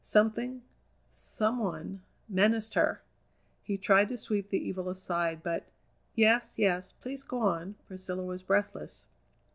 Something, 0.03 0.63
some 1.11 1.59
one, 1.59 2.01
menaced 2.27 2.73
her! 2.73 3.03
He 3.61 3.77
tried 3.77 4.09
to 4.09 4.17
sweep 4.17 4.49
the 4.49 4.57
evil 4.57 4.89
aside, 4.89 5.43
but" 5.43 5.65
"Yes, 6.15 6.55
yes, 6.57 6.93
please 7.01 7.21
go 7.21 7.41
on!" 7.43 7.75
Priscilla 7.85 8.23
was 8.25 8.41
breathless. 8.41 9.05